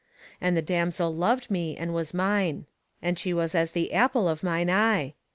[0.41, 2.65] And the damsel loved me, and was mine.
[3.03, 5.13] And she was as the apple of mine eye.